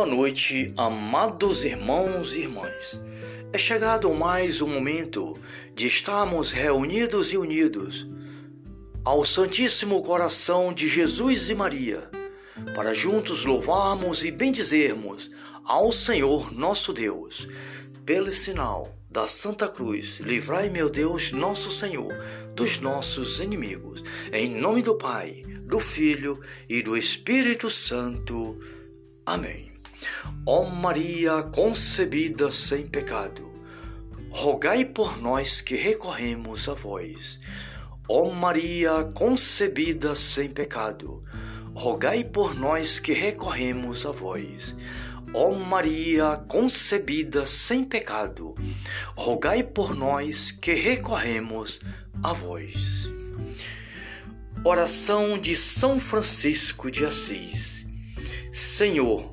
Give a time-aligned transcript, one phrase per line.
[0.00, 2.98] Boa noite, amados irmãos e irmãs.
[3.52, 5.38] É chegado mais um momento
[5.74, 8.08] de estarmos reunidos e unidos
[9.04, 12.10] ao Santíssimo Coração de Jesus e Maria,
[12.74, 15.30] para juntos louvarmos e bendizermos
[15.66, 17.46] ao Senhor nosso Deus,
[18.06, 22.14] pelo sinal da Santa Cruz, livrai, meu Deus, nosso Senhor,
[22.54, 24.02] dos nossos inimigos.
[24.32, 28.58] Em nome do Pai, do Filho e do Espírito Santo.
[29.26, 29.69] Amém.
[30.46, 33.50] Ó Maria concebida sem pecado,
[34.30, 37.38] rogai por nós que recorremos a vós.
[38.08, 41.22] Ó Maria concebida sem pecado,
[41.74, 44.74] rogai por nós que recorremos a vós.
[45.32, 48.54] Ó Maria concebida sem pecado,
[49.14, 51.80] rogai por nós que recorremos
[52.22, 53.08] a vós.
[54.64, 57.86] Oração de São Francisco de Assis.
[58.52, 59.32] Senhor,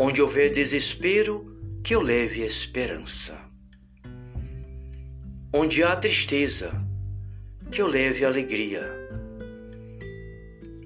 [0.00, 1.44] Onde houver desespero,
[1.82, 3.36] que eu leve esperança.
[5.52, 6.70] Onde há tristeza,
[7.72, 8.88] que eu leve alegria.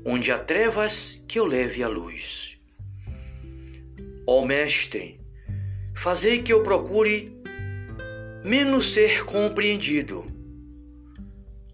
[0.03, 2.59] Onde há trevas, que eu leve a luz.
[4.27, 5.21] Ó Mestre,
[5.95, 7.37] fazei que eu procure
[8.43, 10.25] menos ser compreendido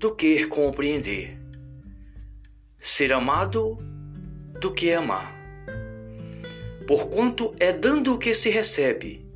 [0.00, 1.38] do que compreender,
[2.80, 3.78] ser amado
[4.60, 5.37] do que amar.
[6.88, 9.30] Porquanto é dando o que se recebe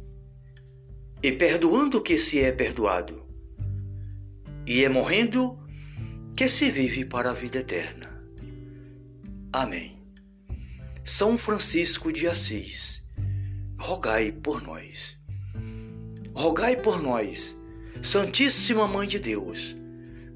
[1.22, 3.26] e perdoando o que se é perdoado,
[4.66, 5.58] e é morrendo
[6.34, 8.24] que se vive para a vida eterna.
[9.52, 9.98] Amém.
[11.04, 13.04] São Francisco de Assis
[13.78, 15.18] rogai por nós.
[16.32, 17.54] Rogai por nós,
[18.00, 19.76] Santíssima Mãe de Deus,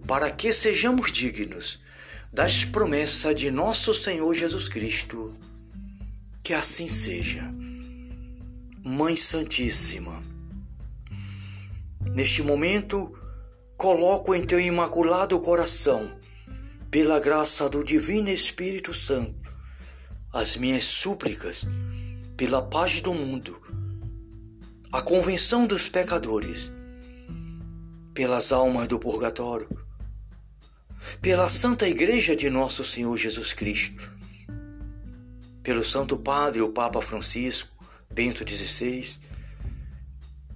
[0.07, 1.81] para que sejamos dignos
[2.31, 5.33] das promessas de nosso Senhor Jesus Cristo.
[6.47, 7.43] Que assim seja.
[8.85, 10.23] Mãe Santíssima,
[12.13, 13.13] neste momento,
[13.77, 16.09] coloco em teu imaculado coração,
[16.89, 19.53] pela graça do Divino Espírito Santo,
[20.33, 21.67] as minhas súplicas
[22.37, 23.61] pela paz do mundo,
[24.93, 26.71] a convenção dos pecadores,
[28.15, 29.69] pelas almas do purgatório,
[31.21, 34.15] pela Santa Igreja de Nosso Senhor Jesus Cristo,
[35.67, 37.69] pelo Santo Padre, o Papa Francisco,
[38.09, 39.17] Bento XVI,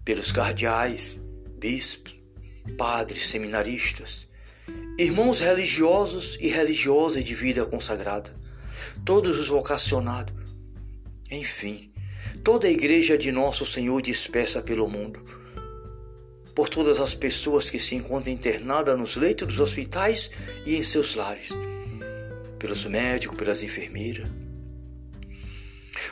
[0.04, 1.18] pelos cardeais,
[1.58, 2.14] bispos,
[2.78, 4.28] padres, seminaristas,
[4.96, 8.32] irmãos religiosos e religiosas de vida consagrada,
[9.04, 10.32] todos os vocacionados,
[11.28, 11.92] enfim,
[12.44, 15.24] toda a igreja de nosso Senhor dispersa pelo mundo,
[16.54, 20.30] por todas as pessoas que se encontram internadas nos leitos dos hospitais
[20.64, 21.48] e em seus lares,
[22.60, 24.30] pelos médicos, pelas enfermeiras,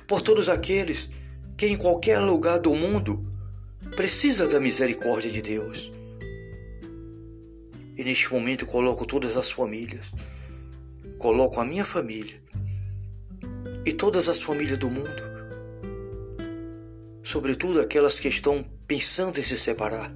[0.08, 1.10] por todos aqueles
[1.56, 3.30] que em qualquer lugar do mundo
[3.94, 5.92] precisa da misericórdia de Deus.
[7.94, 10.12] E neste momento coloco todas as famílias,
[11.18, 12.40] coloco a minha família
[13.84, 15.22] e todas as famílias do mundo,
[17.22, 20.10] sobretudo aquelas que estão pensando em se separar,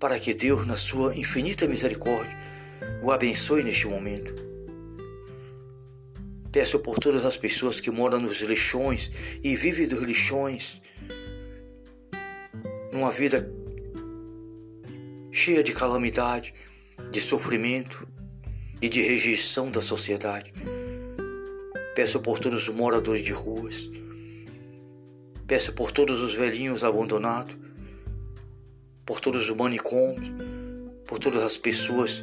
[0.00, 2.36] para que Deus, na sua infinita misericórdia,
[3.02, 4.51] o abençoe neste momento.
[6.52, 9.10] Peço por todas as pessoas que moram nos lixões
[9.42, 10.82] e vivem dos lixões,
[12.92, 13.50] numa vida
[15.32, 16.52] cheia de calamidade,
[17.10, 18.06] de sofrimento
[18.82, 20.52] e de rejeição da sociedade.
[21.94, 23.90] Peço por todos os moradores de ruas.
[25.46, 27.56] Peço por todos os velhinhos abandonados,
[29.06, 30.32] por todos os manicômios,
[31.06, 32.22] por todas as pessoas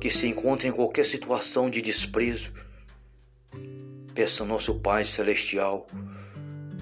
[0.00, 2.52] que se encontram em qualquer situação de desprezo.
[4.14, 5.86] Peço ao nosso Pai Celestial,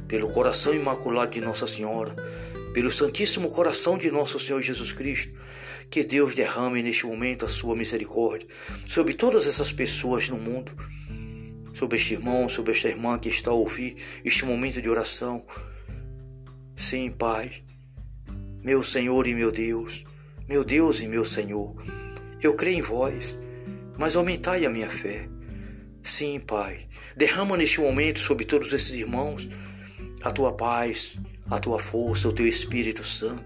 [0.07, 2.15] pelo coração imaculado de Nossa Senhora,
[2.75, 5.33] pelo Santíssimo Coração de Nosso Senhor Jesus Cristo,
[5.91, 8.47] que Deus derrame neste momento a sua misericórdia
[8.87, 10.73] sobre todas essas pessoas no mundo
[11.73, 15.45] sobre este irmão, sobre esta irmã que está a ouvir este momento de oração.
[16.77, 17.51] Sim, Pai,
[18.63, 20.05] meu Senhor e meu Deus,
[20.49, 21.75] meu Deus e meu Senhor,
[22.41, 23.39] eu creio em vós,
[23.99, 25.32] mas aumentai a minha fé.
[26.03, 26.87] Sim, Pai.
[27.17, 29.49] Derrama neste momento sobre todos esses irmãos
[30.23, 31.19] a tua paz,
[31.51, 33.45] a tua força, o teu Espírito Santo.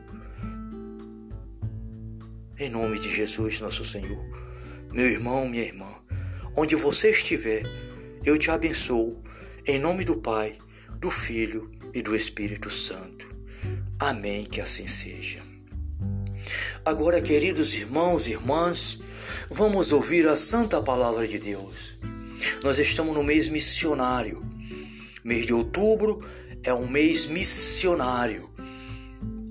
[2.58, 4.24] Em nome de Jesus, nosso Senhor.
[4.92, 5.94] Meu irmão, minha irmã,
[6.54, 7.64] onde você estiver,
[8.24, 9.22] eu te abençoo.
[9.66, 10.56] Em nome do Pai,
[10.98, 13.28] do Filho e do Espírito Santo.
[13.98, 14.44] Amém.
[14.44, 15.40] Que assim seja.
[16.84, 19.00] Agora, queridos irmãos e irmãs,
[19.50, 21.98] vamos ouvir a santa palavra de Deus.
[22.62, 24.42] Nós estamos no mês missionário.
[25.24, 26.20] Mês de outubro
[26.62, 28.50] é um mês missionário.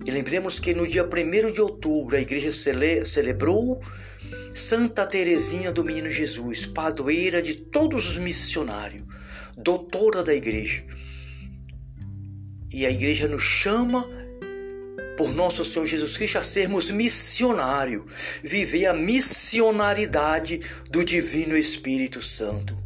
[0.06, 3.82] E lembremos que no dia 1 de outubro a igreja cele celebrou
[4.54, 9.04] Santa Teresinha do Menino Jesus, padroeira de todos os missionários,
[9.58, 10.84] doutora da igreja.
[12.72, 14.08] E a igreja nos chama
[15.16, 18.06] por nosso Senhor Jesus Cristo a sermos missionário,
[18.44, 20.60] viver a missionaridade
[20.90, 22.78] do Divino Espírito Santo.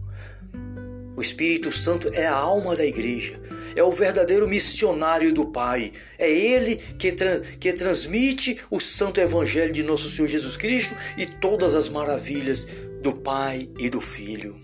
[1.16, 3.42] O Espírito Santo é a alma da igreja,
[3.76, 5.92] é o verdadeiro missionário do Pai.
[6.18, 11.26] É ele que, tra que transmite o santo evangelho de nosso Senhor Jesus Cristo e
[11.26, 12.66] todas as maravilhas
[13.02, 14.56] do Pai e do Filho.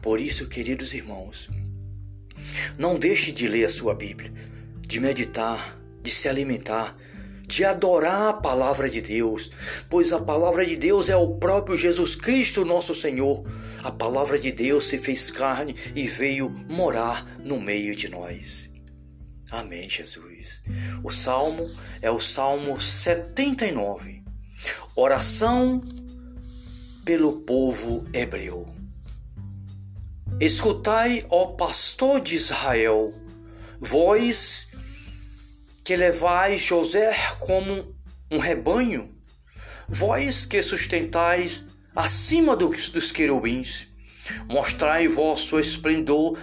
[0.00, 1.48] Por isso, queridos irmãos,
[2.78, 4.32] não deixe de ler a sua Bíblia
[4.92, 6.94] de meditar, de se alimentar,
[7.46, 9.50] de adorar a palavra de Deus,
[9.88, 13.42] pois a palavra de Deus é o próprio Jesus Cristo, nosso Senhor.
[13.82, 18.68] A palavra de Deus se fez carne e veio morar no meio de nós.
[19.50, 20.60] Amém, Jesus.
[21.02, 21.66] O salmo
[22.02, 24.22] é o Salmo 79.
[24.94, 25.80] Oração
[27.02, 28.68] pelo povo hebreu.
[30.38, 33.14] Escutai, ó pastor de Israel,
[33.80, 34.70] vós
[35.84, 37.94] que levais José como
[38.30, 39.14] um rebanho,
[39.88, 41.64] vós que sustentais
[41.94, 43.88] acima dos, dos querubins,
[44.48, 46.38] mostrai vosso esplendor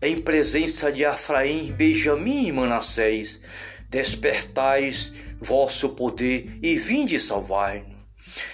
[0.00, 3.40] em presença de Afraim, Benjamim e Manassés,
[3.88, 7.92] despertais vosso poder e vinde salvar-nos.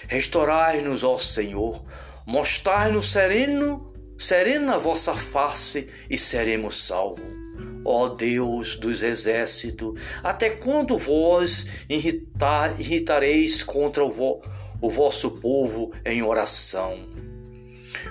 [0.07, 1.83] Restaurai-nos, ó Senhor,
[2.25, 7.48] mostrai-nos sereno, serena vossa face e seremos salvos.
[7.91, 14.43] Ó Deus dos exércitos, até quando vós irritar, irritareis contra o, vo,
[14.79, 17.09] o vosso povo em oração?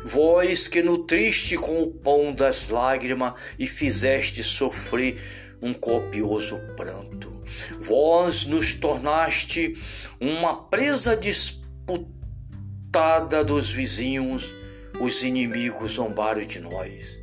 [0.05, 5.23] Vós que nutriste com o pão das lágrimas e fizeste sofrer
[5.63, 7.41] um copioso pranto.
[7.79, 9.79] Vós nos tornaste
[10.21, 11.95] uma presa disputada
[13.45, 14.53] dos vizinhos,
[14.99, 17.17] os inimigos zombaram de nós.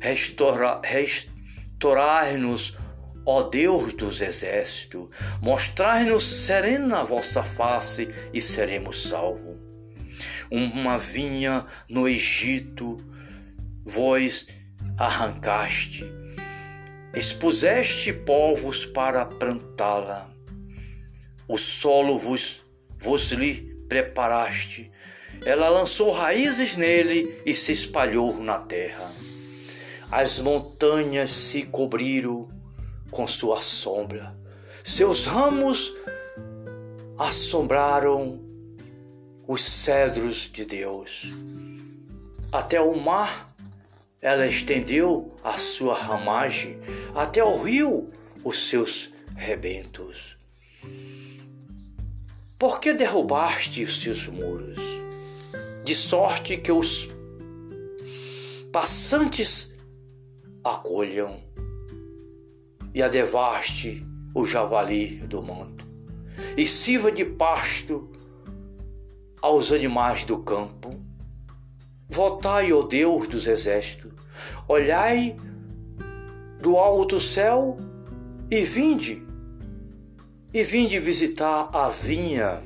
[0.00, 1.28] Restaura, rest,
[1.74, 2.78] Restaurai-nos,
[3.26, 5.10] ó Deus dos exércitos,
[5.42, 9.58] mostrai-nos serena a vossa face e seremos salvos.
[10.50, 12.96] Uma vinha no Egito,
[13.84, 14.46] vós
[14.96, 16.10] arrancaste,
[17.12, 20.30] expuseste povos para plantá-la.
[21.46, 22.64] O solo vos,
[22.98, 24.90] vos lhe preparaste,
[25.44, 29.23] ela lançou raízes nele e se espalhou na terra.
[30.16, 32.48] As montanhas se cobriram
[33.10, 34.32] com sua sombra,
[34.84, 35.92] seus ramos
[37.18, 38.40] assombraram
[39.44, 41.32] os cedros de Deus.
[42.52, 43.52] Até o mar
[44.22, 46.78] ela estendeu a sua ramagem,
[47.12, 48.08] até o rio
[48.44, 50.36] os seus rebentos.
[52.56, 54.78] Por que derrubaste os seus muros?
[55.82, 57.08] De sorte que os
[58.70, 59.73] passantes
[60.64, 61.36] acolham
[62.94, 65.86] e a devaste o javali do manto,
[66.56, 68.10] e sirva de pasto
[69.42, 70.98] aos animais do campo.
[72.08, 74.12] Voltai, ó Deus dos exércitos,
[74.66, 75.36] olhai
[76.60, 77.78] do alto céu
[78.50, 79.22] e vinde,
[80.52, 82.62] e vinde visitar a vinha.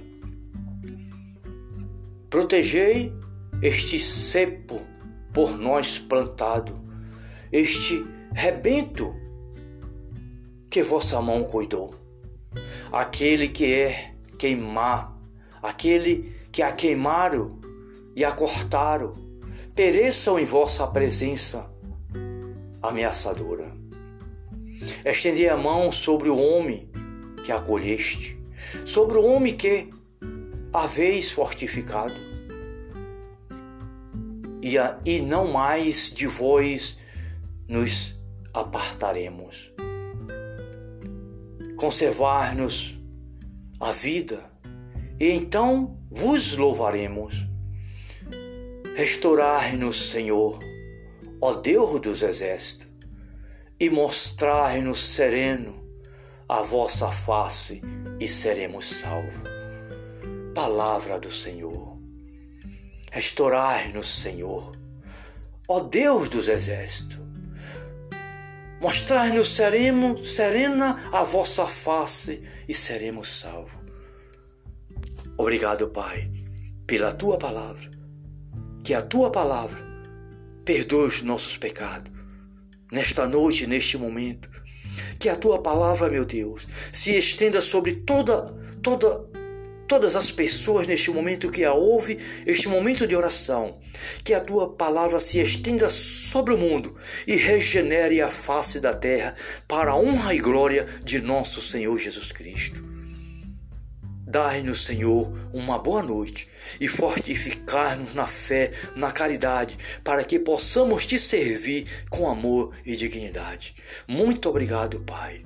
[2.30, 3.12] Protegei
[3.62, 4.80] este cepo
[5.32, 6.87] por nós plantado
[7.52, 9.14] este rebento
[10.70, 11.94] que vossa mão cuidou.
[12.92, 15.18] Aquele que é queimar,
[15.62, 17.58] aquele que a queimaram
[18.14, 19.14] e a cortaram,
[19.74, 21.70] pereçam em vossa presença
[22.82, 23.72] ameaçadora.
[25.04, 26.88] Estendei a mão sobre o homem
[27.44, 28.38] que acolheste,
[28.84, 29.90] sobre o homem que
[30.72, 32.14] haveis fortificado,
[34.60, 36.98] e, a, e não mais de vós
[37.68, 38.18] nos
[38.54, 39.70] apartaremos.
[41.76, 42.98] Conservar-nos
[43.78, 44.50] a vida,
[45.20, 47.46] e então vos louvaremos.
[48.96, 50.58] Restaurai-nos, Senhor,
[51.40, 52.88] ó Deus dos exércitos,
[53.78, 55.86] e mostrai-nos sereno
[56.48, 57.82] a vossa face
[58.18, 59.48] e seremos salvos.
[60.54, 61.96] Palavra do Senhor.
[63.12, 64.76] Restaurai-nos, Senhor,
[65.68, 67.27] ó Deus dos exércitos.
[68.80, 73.78] Mostrai-nos serena a vossa face e seremos salvos.
[75.36, 76.30] Obrigado, Pai,
[76.86, 77.90] pela tua palavra.
[78.84, 79.84] Que a tua palavra
[80.64, 82.12] perdoe os nossos pecados.
[82.90, 84.48] Nesta noite, neste momento,
[85.18, 88.46] que a tua palavra, meu Deus, se estenda sobre toda
[88.82, 89.28] toda
[89.88, 93.80] todas as pessoas neste momento que a ouve, este momento de oração.
[94.22, 96.94] Que a tua palavra se estenda sobre o mundo
[97.26, 99.34] e regenere a face da terra
[99.66, 102.84] para a honra e glória de nosso Senhor Jesus Cristo.
[104.30, 111.18] Dai-nos, Senhor, uma boa noite e fortificar-nos na fé, na caridade, para que possamos te
[111.18, 113.74] servir com amor e dignidade.
[114.06, 115.42] Muito obrigado, Pai.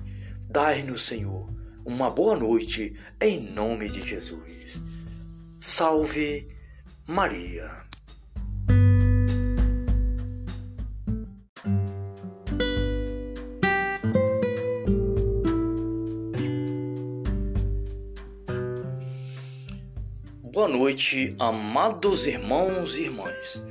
[0.50, 1.49] Dai-nos, Senhor,
[1.84, 4.80] uma boa noite em nome de Jesus.
[5.60, 6.48] Salve
[7.06, 7.82] Maria.
[20.42, 23.62] Boa noite, amados irmãos e irmãs.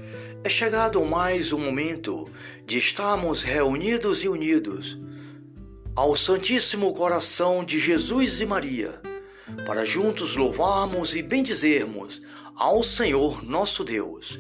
[0.44, 2.28] É chegado mais um momento
[2.66, 5.00] de estarmos reunidos e unidos
[5.96, 9.02] ao Santíssimo Coração de Jesus e Maria,
[9.66, 12.22] para juntos louvarmos e bendizermos
[12.56, 14.40] ao Senhor nosso Deus,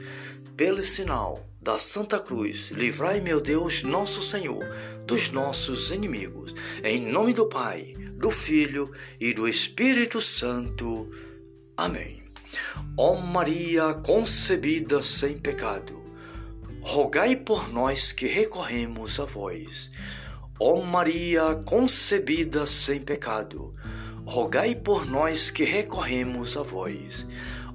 [0.55, 4.63] pelo sinal da Santa Cruz, livrai, meu Deus, nosso Senhor,
[5.05, 6.55] dos nossos inimigos.
[6.83, 11.11] Em nome do Pai, do Filho e do Espírito Santo.
[11.75, 12.23] Amém.
[12.97, 16.01] Ó Maria concebida sem pecado,
[16.81, 19.91] rogai por nós que recorremos a vós.
[20.59, 23.73] Ó Maria concebida sem pecado,
[24.25, 27.27] rogai por nós que recorremos a vós.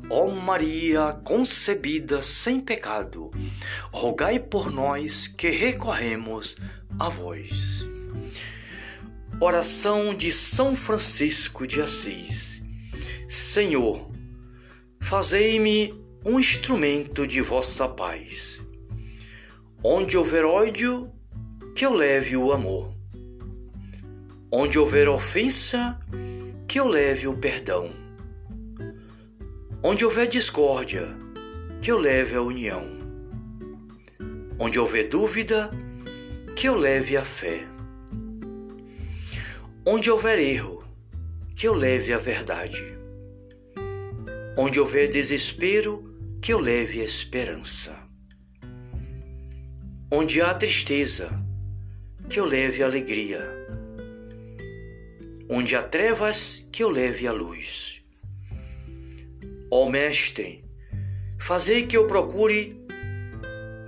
[0.09, 3.31] Ó Maria concebida sem pecado,
[3.93, 6.57] rogai por nós que recorremos
[6.99, 7.85] a vós.
[9.41, 12.63] Oração de São Francisco de Assis.
[13.29, 14.17] Senhor,
[15.07, 18.61] Fazei-me um instrumento de vossa paz.
[19.81, 21.13] Onde houver ódio,
[21.77, 22.91] que eu leve o amor.
[24.51, 26.01] Onde houver ofensa,
[26.67, 27.91] que eu leve o perdão.
[29.83, 31.07] Onde houver discórdia,
[31.83, 32.83] que eu leve a união.
[34.59, 35.71] Onde houver dúvida,
[36.57, 37.67] que eu leve a fé.
[39.85, 40.83] Onde houver erro,
[41.55, 42.97] que eu leve a verdade
[44.57, 46.03] Onde houver desespero,
[46.41, 47.95] que eu leve esperança.
[50.11, 51.46] Onde há tristeza,
[52.29, 53.41] que eu leve alegria.
[55.49, 58.03] Onde há trevas, que eu leve a luz.
[59.71, 60.65] Ó Mestre,
[61.39, 62.81] fazei que eu procure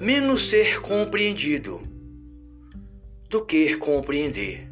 [0.00, 1.82] menos ser compreendido
[3.28, 4.68] do que compreender,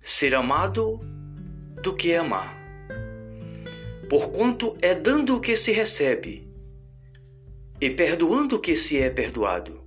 [0.00, 1.00] ser amado
[1.82, 2.60] do que amar
[4.10, 6.52] porquanto é dando o que se recebe,
[7.80, 9.80] e perdoando o que se é perdoado,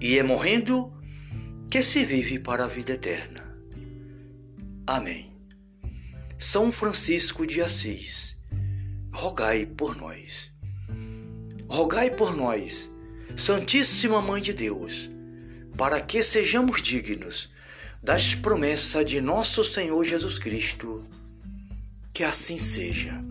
[0.00, 0.92] e é morrendo
[1.76, 3.54] que se vive para a vida eterna.
[4.86, 5.30] Amém.
[6.38, 8.34] São Francisco de Assis,
[9.12, 10.50] rogai por nós.
[11.68, 12.90] Rogai por nós,
[13.36, 15.10] Santíssima Mãe de Deus,
[15.76, 17.52] para que sejamos dignos
[18.02, 21.04] das promessas de nosso Senhor Jesus Cristo.
[22.10, 23.22] Que assim seja.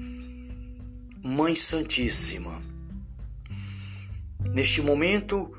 [1.23, 2.61] Mãe Santíssima,
[4.53, 5.51] neste momento,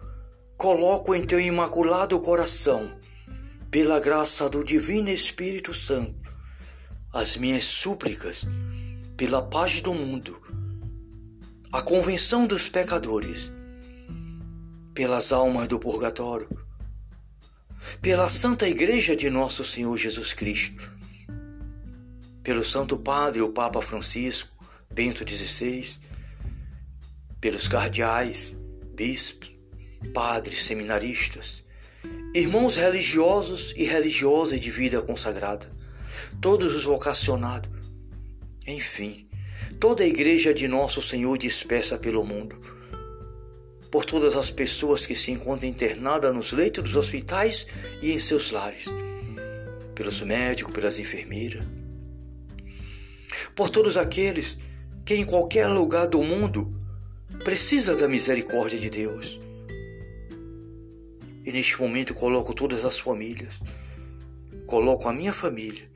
[0.56, 2.98] coloco em teu imaculado coração,
[3.70, 6.32] pela graça do Divino Espírito Santo,
[7.12, 8.46] as minhas súplicas
[9.16, 10.40] pela paz do mundo,
[11.72, 13.52] a convenção dos pecadores,
[14.94, 16.48] pelas almas do purgatório,
[18.00, 20.96] pela Santa Igreja de Nosso Senhor Jesus Cristo
[22.46, 24.48] pelo Santo Padre, o Papa Francisco,
[24.88, 25.96] Bento XVI,
[27.40, 28.56] pelos cardeais,
[28.94, 29.45] bispos,
[30.12, 31.64] padres, seminaristas,
[32.34, 35.70] irmãos religiosos e religiosas de vida consagrada,
[36.40, 37.70] todos os vocacionados,
[38.66, 39.28] enfim,
[39.80, 42.58] toda a igreja de nosso Senhor dispersa pelo mundo,
[43.90, 47.66] por todas as pessoas que se encontram internadas nos leitos dos hospitais
[48.02, 48.86] e em seus lares,
[49.94, 51.64] pelos médicos, pelas enfermeiras,
[53.54, 54.58] por todos aqueles
[55.04, 56.78] que em qualquer lugar do mundo
[57.44, 59.40] precisa da misericórdia de Deus.
[61.46, 63.60] E neste momento coloco todas as famílias,
[64.66, 65.88] coloco a minha família.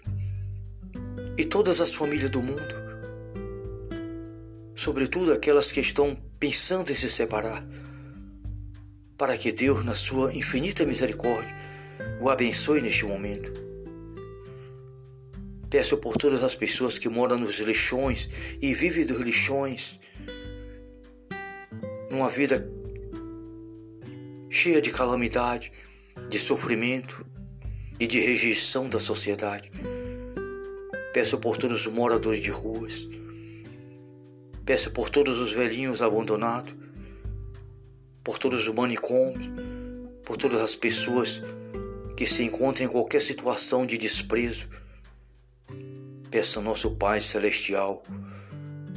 [1.36, 2.72] E todas as famílias do mundo,
[4.76, 7.66] sobretudo aquelas que estão pensando em se separar,
[9.18, 11.54] para que Deus, na sua infinita misericórdia,
[12.20, 13.52] o abençoe neste momento.
[15.68, 18.28] Peço por todas as pessoas que moram nos lixões
[18.62, 19.98] e vivem dos lixões,
[22.08, 22.79] numa vida
[24.52, 25.72] cheia de calamidade,
[26.28, 27.24] de sofrimento
[28.00, 29.70] e de rejeição da sociedade.
[31.14, 33.08] Peço por todos os moradores de ruas.
[34.66, 36.74] Peço por todos os velhinhos abandonados,
[38.24, 39.50] por todos os manicômios,
[40.24, 41.40] por todas as pessoas
[42.16, 44.68] que se encontram em qualquer situação de desprezo.
[46.28, 48.02] Peço ao nosso Pai Celestial,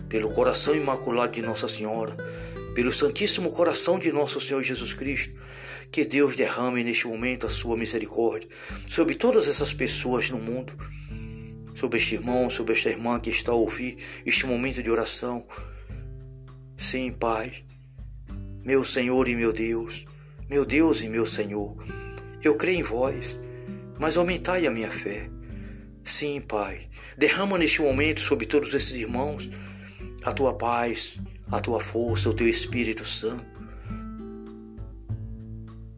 [0.09, 2.15] pelo coração imaculado de Nossa Senhora,
[2.73, 5.35] pelo Santíssimo Coração de nosso Senhor Jesus Cristo,
[5.91, 8.49] que Deus derrame neste momento a sua misericórdia
[8.87, 10.73] sobre todas essas pessoas no mundo,
[11.75, 15.45] sobre este irmão, sobre esta irmã que está a ouvir este momento de oração.
[16.75, 17.63] Sim, Pai,
[18.63, 20.05] meu Senhor e meu Deus,
[20.49, 21.77] meu Deus e meu Senhor,
[22.41, 23.39] eu creio em vós,
[23.99, 25.29] mas aumentai a minha fé.
[26.03, 29.49] Sim, Pai, derrama neste momento sobre todos esses irmãos
[30.23, 31.19] a tua paz,
[31.51, 33.45] a tua força, o teu Espírito Santo.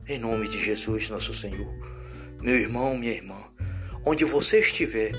[0.08, 1.74] Em nome de Jesus, nosso Senhor,
[2.42, 3.44] meu irmão, minha irmã,
[4.06, 5.14] onde você estiver,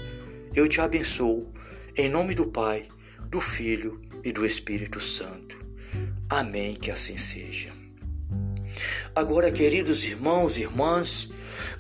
[0.54, 1.52] eu te abençoo,
[1.97, 2.87] em nome do Pai,
[3.28, 5.59] do Filho e do Espírito Santo.
[6.28, 7.71] Amém, que assim seja.
[9.14, 11.30] Agora, queridos irmãos e irmãs,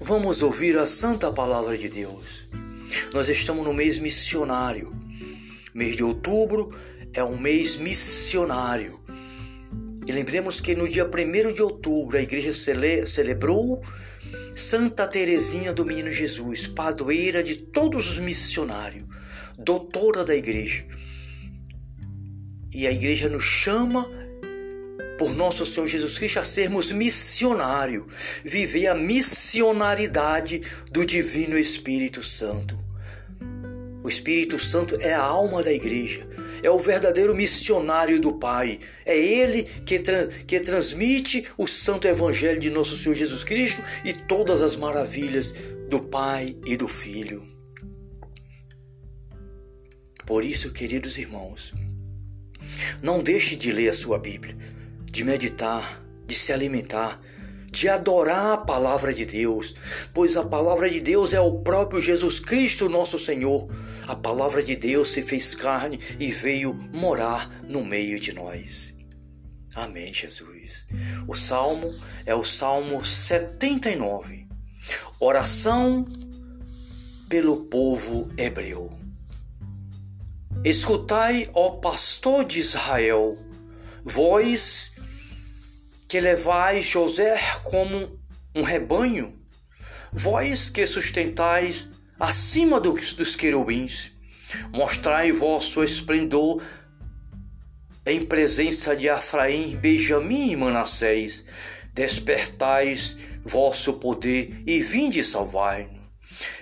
[0.00, 2.48] vamos ouvir a santa palavra de Deus.
[3.12, 4.92] Nós estamos no mês missionário,
[5.74, 6.70] mês de outubro,
[7.16, 9.00] é um mês missionário.
[10.06, 13.82] E lembremos que no dia 1 de outubro a igreja cele celebrou
[14.54, 19.04] Santa Teresinha do Menino Jesus, padroeira de todos os missionários,
[19.58, 20.84] doutora da igreja.
[22.72, 24.06] E a igreja nos chama
[25.18, 28.04] por nosso Senhor Jesus Cristo a sermos missionários,
[28.44, 30.60] viver a missionaridade
[30.92, 32.78] do Divino Espírito Santo.
[34.04, 36.28] O Espírito Santo é a alma da igreja
[36.62, 38.78] é o verdadeiro missionário do Pai.
[39.04, 44.12] É ele que, tra que transmite o santo evangelho de nosso Senhor Jesus Cristo e
[44.12, 45.54] todas as maravilhas
[45.88, 47.44] do Pai e do Filho.
[50.26, 51.72] Por isso, queridos irmãos,
[53.00, 54.56] não deixe de ler a sua Bíblia,
[55.04, 57.20] de meditar, de se alimentar,
[57.70, 59.74] de adorar a palavra de Deus,
[60.12, 63.68] pois a palavra de Deus é o próprio Jesus Cristo, nosso Senhor.
[64.06, 68.94] A palavra de Deus se fez carne e veio morar no meio de nós.
[69.74, 70.86] Amém, Jesus.
[71.26, 71.92] O salmo
[72.24, 74.46] é o Salmo 79.
[75.18, 76.06] Oração
[77.28, 78.96] pelo povo hebreu.
[80.64, 83.36] Escutai, ó pastor de Israel,
[84.04, 84.92] vós
[86.08, 88.18] que levais José como
[88.54, 89.34] um rebanho,
[90.12, 94.12] vós que sustentais acima dos, dos querubins,
[94.72, 96.62] mostrai vosso esplendor
[98.04, 101.44] em presença de Afraim, Benjamim e Manassés,
[101.92, 105.96] despertais vosso poder e vinde salvar-nos.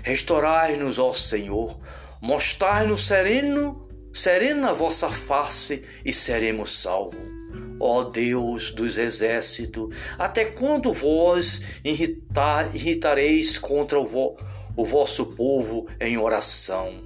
[0.03, 1.79] Restaurai-nos, ó Senhor,
[2.21, 7.21] mostrai-nos sereno, serena a vossa face e seremos salvos.
[7.81, 14.37] Ó Deus dos exércitos, até quando vós irritar, irritareis contra o, vo,
[14.77, 17.03] o vosso povo em oração?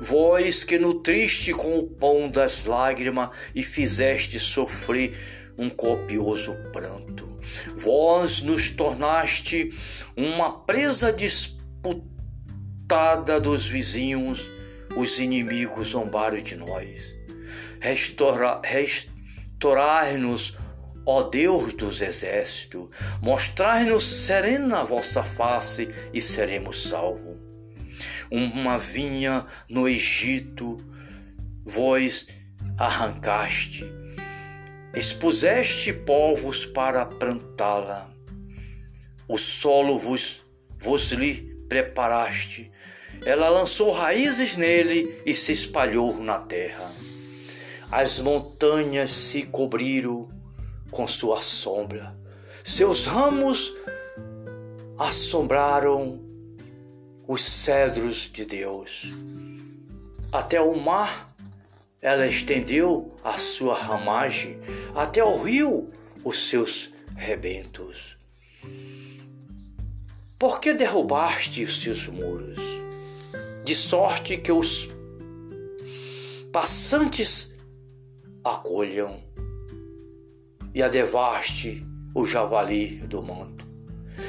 [0.00, 5.14] Vós que nutriste com o pão das lágrimas e fizeste sofrer
[5.58, 7.38] um copioso pranto.
[7.76, 9.72] Vós nos tornaste
[10.16, 11.90] uma presa disputada
[13.40, 14.48] dos vizinhos,
[14.96, 17.12] os inimigos zombaram de nós.
[17.80, 19.08] Restaura, rest,
[19.64, 20.58] Restaurai-nos,
[21.06, 22.90] ó Deus dos exércitos,
[23.20, 27.36] mostrai-nos serena a vossa face e seremos salvos.
[28.30, 30.78] Uma vinha no Egito,
[31.64, 32.26] vós
[32.78, 33.84] arrancaste,
[34.94, 38.10] expuseste povos para plantá-la.
[39.28, 40.44] O solo vos,
[40.78, 42.70] vos lhe preparaste,
[43.24, 46.90] ela lançou raízes nele e se espalhou na terra.
[47.90, 50.28] As montanhas se cobriram
[50.94, 52.16] com sua sombra,
[52.62, 53.74] seus ramos
[54.96, 56.22] assombraram
[57.26, 59.12] os cedros de Deus.
[60.32, 61.34] Até o mar
[62.00, 64.60] ela estendeu a sua ramagem
[64.94, 65.90] até o rio
[66.22, 68.16] os seus rebentos.
[70.38, 72.58] Por que derrubaste os seus muros?
[73.64, 74.88] De sorte que os
[76.52, 77.52] passantes
[78.44, 79.33] acolham
[80.74, 83.64] e a devaste o javali do manto,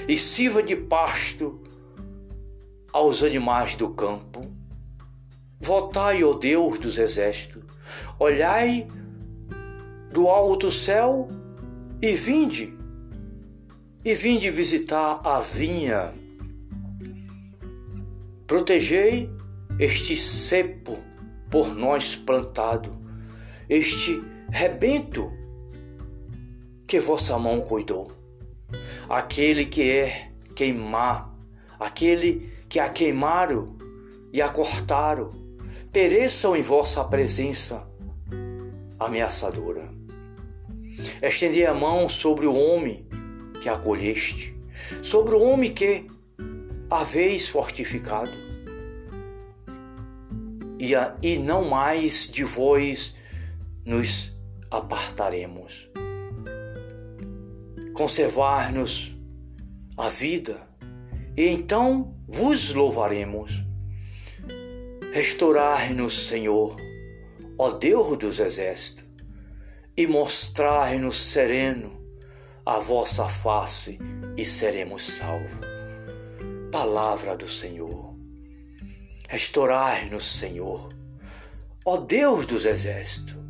[0.08, 1.60] e sirva de pasto
[2.94, 4.54] aos animais do campo.
[5.60, 7.64] Voltai, ó Deus dos exércitos,
[8.20, 8.88] olhai
[10.12, 11.28] do alto céu
[12.02, 12.74] e vinde,
[14.04, 16.14] e vinde visitar a vinha.
[18.46, 19.30] Protegei
[19.80, 21.00] este cepo
[21.50, 22.96] por nós plantado,
[23.68, 25.32] este rebento
[26.88, 28.12] que vossa mão cuidou.
[29.10, 31.34] Aquele que é queimar,
[31.80, 33.76] aquele que a queimaram
[34.32, 35.32] e a cortaram,
[35.92, 37.88] pereçam em vossa presença
[39.00, 39.90] ameaçadora.
[41.22, 43.06] Estendi a mão sobre o homem
[43.62, 44.56] que acolheste,
[45.02, 46.08] sobre o homem que
[46.90, 48.32] haveis fortificado,
[50.78, 53.16] e, a, e não mais de vós
[53.86, 54.32] nos
[54.70, 55.90] apartaremos.
[57.96, 59.16] Conservar-nos
[59.98, 60.68] a vida,
[61.38, 63.64] e então vos louvaremos.
[65.14, 66.76] Restaurar-nos, Senhor,
[67.58, 69.06] ó Deus dos exércitos,
[69.96, 72.06] e mostrar-nos sereno
[72.66, 73.98] a vossa face
[74.36, 75.66] e seremos salvos.
[76.74, 78.14] Palavra do Senhor.
[79.30, 80.94] Restaurai-nos, Senhor,
[81.86, 83.45] ó Deus dos exércitos.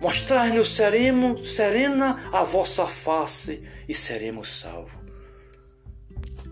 [0.00, 4.98] Mostrai-nos serena a vossa face e seremos salvos.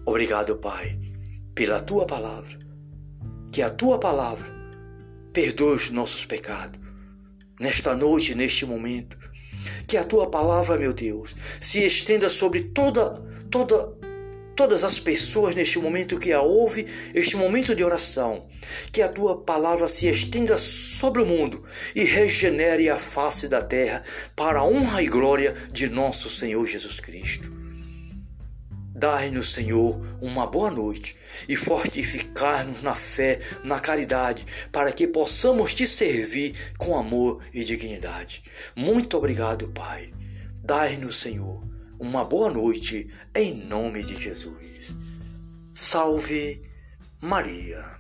[0.05, 0.99] Obrigado, Pai,
[1.55, 2.59] pela tua palavra.
[3.53, 4.47] Que a tua palavra
[5.33, 6.81] perdoe os nossos pecados
[7.61, 9.17] nesta noite, neste momento.
[9.87, 13.15] Que a tua palavra, meu Deus, se estenda sobre toda,
[13.51, 13.97] toda,
[14.57, 18.49] todas as pessoas neste momento que a ouve, este momento de oração.
[18.91, 21.63] Que a tua palavra se estenda sobre o mundo
[21.95, 24.03] e regenere a face da terra
[24.35, 27.53] para a honra e glória de nosso Senhor Jesus Cristo.
[28.99, 31.17] Dai-nos, Senhor, uma boa noite
[31.47, 38.43] e fortificar-nos na fé, na caridade, para que possamos te servir com amor e dignidade.
[38.75, 40.15] Muito obrigado, Pai.
[40.65, 41.63] Dai-nos, Senhor,
[41.99, 44.95] uma boa noite em nome de Jesus.
[45.75, 46.63] Salve
[47.21, 47.96] Maria.